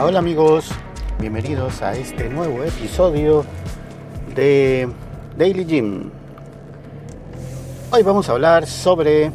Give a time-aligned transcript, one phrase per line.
[0.00, 0.70] Hola, amigos,
[1.18, 3.44] bienvenidos a este nuevo episodio
[4.32, 4.88] de
[5.36, 6.10] Daily Gym.
[7.90, 9.32] Hoy vamos a hablar sobre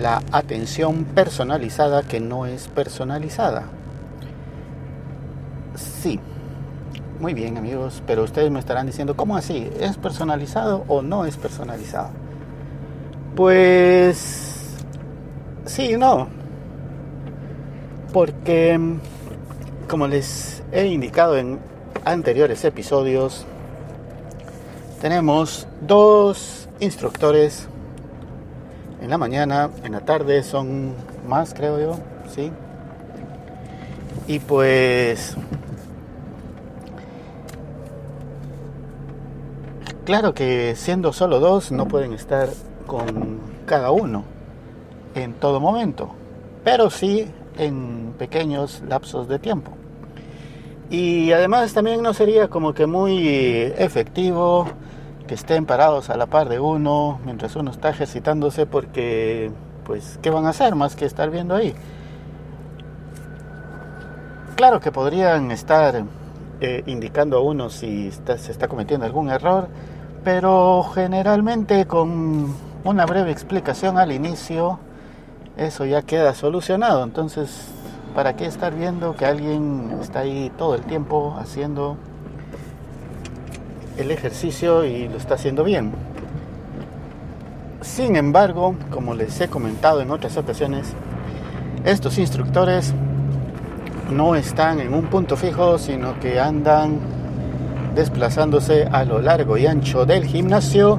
[0.00, 3.64] la atención personalizada que no es personalizada.
[5.74, 6.18] Sí,
[7.20, 9.70] muy bien amigos, pero ustedes me estarán diciendo, ¿cómo así?
[9.78, 12.08] ¿Es personalizado o no es personalizado?
[13.36, 14.78] Pues
[15.66, 16.28] sí, no.
[18.10, 18.80] Porque,
[19.88, 21.58] como les he indicado en
[22.04, 23.44] anteriores episodios,
[25.00, 27.68] tenemos dos instructores
[29.00, 30.94] en la mañana, en la tarde son
[31.28, 31.98] más, creo yo,
[32.34, 32.50] ¿sí?
[34.26, 35.36] Y pues...
[40.04, 42.50] Claro que siendo solo dos no pueden estar
[42.86, 44.24] con cada uno
[45.14, 46.10] en todo momento,
[46.62, 49.72] pero sí en pequeños lapsos de tiempo.
[50.90, 53.28] Y además también no sería como que muy
[53.76, 54.66] efectivo
[55.26, 59.50] que estén parados a la par de uno mientras uno está ejercitándose porque
[59.84, 61.74] pues qué van a hacer más que estar viendo ahí
[64.54, 66.04] claro que podrían estar
[66.60, 69.68] eh, indicando a uno si se está cometiendo algún error
[70.22, 74.78] pero generalmente con una breve explicación al inicio
[75.56, 77.68] eso ya queda solucionado entonces
[78.14, 81.96] para qué estar viendo que alguien está ahí todo el tiempo haciendo
[83.96, 85.92] el ejercicio y lo está haciendo bien.
[87.80, 90.92] Sin embargo, como les he comentado en otras ocasiones,
[91.84, 92.94] estos instructores
[94.10, 96.98] no están en un punto fijo, sino que andan
[97.94, 100.98] desplazándose a lo largo y ancho del gimnasio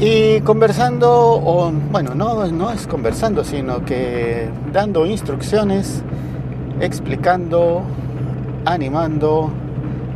[0.00, 6.02] y conversando, o bueno, no, no es conversando, sino que dando instrucciones,
[6.80, 7.82] explicando,
[8.64, 9.50] animando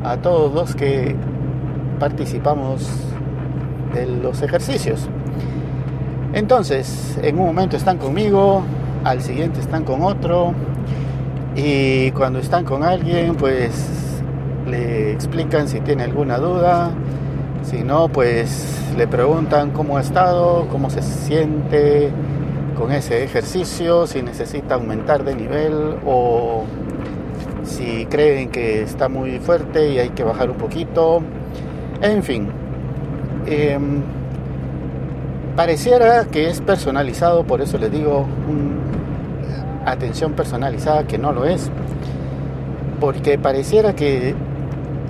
[0.05, 1.17] a todos los que
[1.99, 2.89] participamos
[3.93, 5.09] de los ejercicios.
[6.33, 8.63] Entonces, en un momento están conmigo,
[9.05, 10.55] al siguiente están con otro,
[11.55, 14.23] y cuando están con alguien, pues
[14.67, 16.91] le explican si tiene alguna duda,
[17.63, 22.11] si no, pues le preguntan cómo ha estado, cómo se siente
[22.77, 26.65] con ese ejercicio, si necesita aumentar de nivel o
[27.65, 31.23] si creen que está muy fuerte y hay que bajar un poquito.
[32.01, 32.49] En fin,
[33.47, 34.03] em,
[35.57, 38.27] pareciera que es personalizado, por eso les digo
[39.87, 41.71] atención personalizada que no lo es,
[43.01, 44.35] porque pareciera que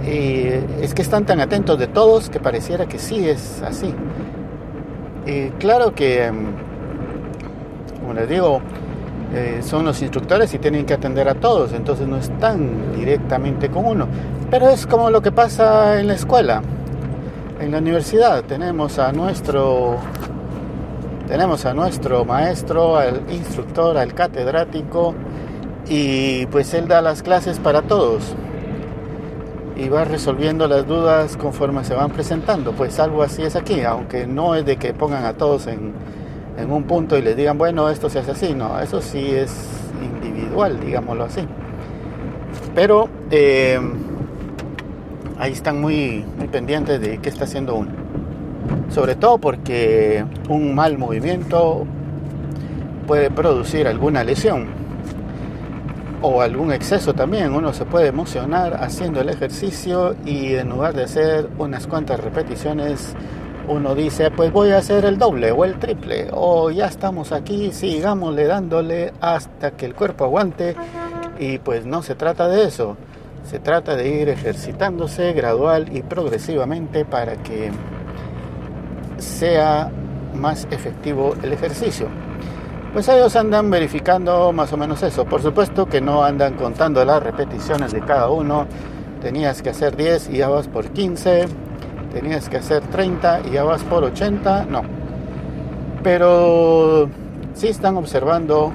[0.04, 3.94] eh, es que están tan atentos de todos que pareciera que sí es así.
[5.26, 6.46] Eh, claro que, em,
[8.00, 8.60] como les digo,
[9.34, 13.86] eh, son los instructores y tienen que atender a todos, entonces no están directamente con
[13.86, 14.08] uno.
[14.50, 16.62] Pero es como lo que pasa en la escuela
[17.62, 19.96] en la universidad tenemos a nuestro
[21.28, 25.14] tenemos a nuestro maestro, al instructor, al catedrático
[25.88, 28.34] y pues él da las clases para todos
[29.76, 32.72] y va resolviendo las dudas conforme se van presentando.
[32.72, 35.92] Pues algo así es aquí, aunque no es de que pongan a todos en,
[36.58, 39.52] en un punto y les digan, bueno, esto se hace así, no, eso sí es
[40.02, 41.42] individual, digámoslo así.
[42.74, 43.80] Pero eh,
[45.38, 47.90] ahí están muy, muy pendientes de qué está haciendo uno.
[48.90, 51.86] Sobre todo porque un mal movimiento
[53.06, 54.81] puede producir alguna lesión
[56.22, 57.54] o algún exceso también.
[57.54, 63.14] Uno se puede emocionar haciendo el ejercicio y en lugar de hacer unas cuantas repeticiones,
[63.68, 67.70] uno dice, pues voy a hacer el doble o el triple, o ya estamos aquí,
[67.72, 70.74] sigámosle dándole hasta que el cuerpo aguante.
[71.38, 72.96] Y pues no se trata de eso.
[73.44, 77.70] Se trata de ir ejercitándose gradual y progresivamente para que
[79.18, 79.90] sea
[80.34, 82.08] más efectivo el ejercicio.
[82.92, 85.24] Pues ellos andan verificando más o menos eso.
[85.24, 88.66] Por supuesto que no andan contando las repeticiones de cada uno.
[89.22, 91.46] Tenías que hacer 10 y ya vas por 15.
[92.12, 94.66] Tenías que hacer 30 y ya vas por 80.
[94.66, 94.82] No.
[96.02, 97.08] Pero
[97.54, 98.72] sí están observando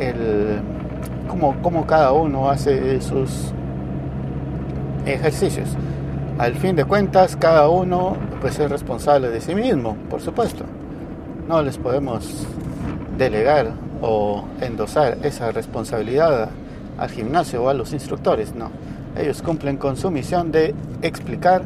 [0.00, 0.60] el,
[1.28, 3.52] cómo, cada uno hace sus
[5.06, 5.68] ejercicios.
[6.38, 10.64] Al fin de cuentas, cada uno pues, es responsable de sí mismo, por supuesto.
[11.46, 12.48] No les podemos
[13.18, 13.72] delegar
[14.02, 16.50] o endosar esa responsabilidad
[16.98, 18.70] al gimnasio o a los instructores, no.
[19.16, 21.62] Ellos cumplen con su misión de explicar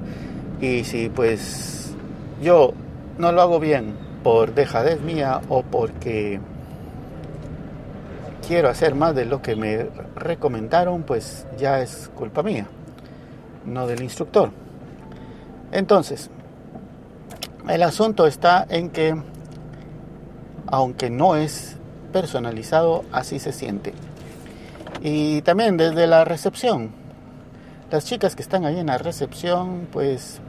[0.60, 1.94] y si pues
[2.42, 2.72] yo
[3.18, 6.40] no lo hago bien por dejadez mía o porque
[8.46, 12.66] quiero hacer más de lo que me recomendaron, pues ya es culpa mía,
[13.66, 14.50] no del instructor.
[15.70, 16.30] Entonces,
[17.68, 19.14] el asunto está en que,
[20.70, 21.76] aunque no es
[22.12, 23.94] personalizado, así se siente.
[25.02, 26.90] Y también desde la recepción.
[27.90, 30.40] Las chicas que están ahí en la recepción, pues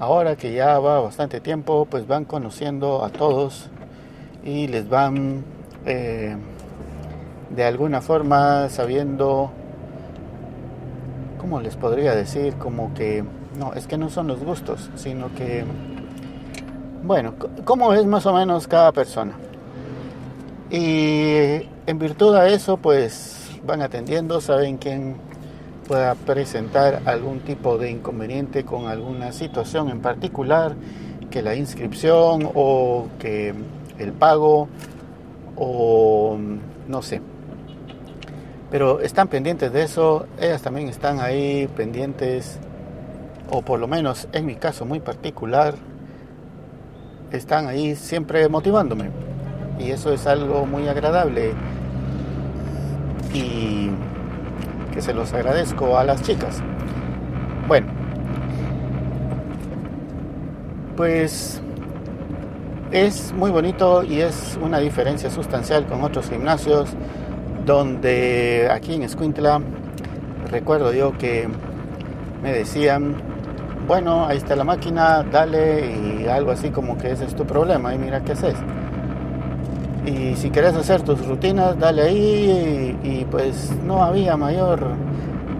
[0.00, 3.70] ahora que ya va bastante tiempo, pues van conociendo a todos
[4.44, 5.44] y les van
[5.86, 6.36] eh,
[7.54, 9.52] de alguna forma sabiendo,
[11.38, 12.54] ¿cómo les podría decir?
[12.54, 13.24] Como que,
[13.58, 15.64] no, es que no son los gustos, sino que,
[17.02, 17.34] bueno,
[17.64, 19.32] ¿cómo es más o menos cada persona?
[20.70, 25.16] Y en virtud a eso, pues van atendiendo, saben quién
[25.86, 30.74] pueda presentar algún tipo de inconveniente con alguna situación en particular,
[31.30, 33.52] que la inscripción o que
[33.98, 34.68] el pago
[35.56, 36.38] o
[36.88, 37.20] no sé.
[38.70, 42.58] Pero están pendientes de eso, ellas también están ahí pendientes,
[43.50, 45.74] o por lo menos en mi caso muy particular,
[47.36, 49.10] están ahí siempre motivándome.
[49.78, 51.52] Y eso es algo muy agradable.
[53.34, 53.90] Y
[54.92, 56.62] que se los agradezco a las chicas.
[57.66, 57.86] Bueno,
[60.96, 61.62] pues
[62.90, 66.90] es muy bonito y es una diferencia sustancial con otros gimnasios
[67.64, 69.62] donde aquí en Escuintla
[70.50, 71.48] recuerdo yo que
[72.42, 73.31] me decían
[73.86, 77.94] bueno ahí está la máquina dale y algo así como que ese es tu problema
[77.94, 78.56] y mira qué haces
[80.04, 84.88] y si querés hacer tus rutinas, dale ahí y, pues no había mayor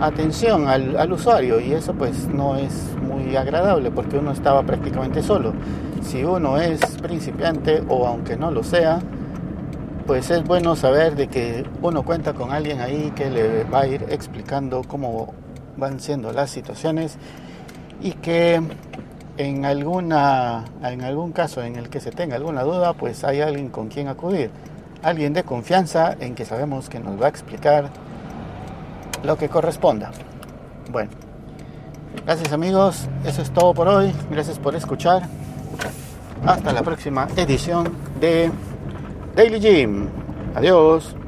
[0.00, 5.22] atención al, al, usuario y eso pues no es muy agradable porque uno estaba prácticamente
[5.22, 5.52] solo.
[6.02, 8.98] Si uno es principiante o aunque no lo sea,
[10.08, 13.86] pues es bueno saber de que uno cuenta con alguien ahí que le va a
[13.86, 15.34] ir explicando cómo
[15.76, 17.16] van siendo las situaciones
[18.02, 18.60] y que
[19.38, 23.68] en, alguna, en algún caso en el que se tenga alguna duda, pues hay alguien
[23.68, 24.50] con quien acudir.
[25.02, 27.90] Alguien de confianza en que sabemos que nos va a explicar
[29.24, 30.10] lo que corresponda.
[30.90, 31.10] Bueno,
[32.24, 34.12] gracias amigos, eso es todo por hoy.
[34.30, 35.22] Gracias por escuchar.
[36.44, 38.50] Hasta la próxima edición de
[39.34, 40.08] Daily Gym.
[40.54, 41.21] Adiós.